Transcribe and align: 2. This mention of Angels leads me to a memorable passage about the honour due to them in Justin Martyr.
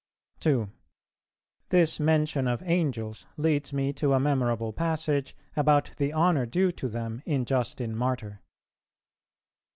2. 0.39 0.67
This 1.69 1.99
mention 1.99 2.47
of 2.47 2.63
Angels 2.65 3.27
leads 3.37 3.71
me 3.71 3.93
to 3.93 4.13
a 4.13 4.19
memorable 4.19 4.73
passage 4.73 5.35
about 5.55 5.91
the 5.97 6.11
honour 6.11 6.47
due 6.47 6.71
to 6.71 6.87
them 6.89 7.21
in 7.27 7.45
Justin 7.45 7.95
Martyr. 7.95 8.41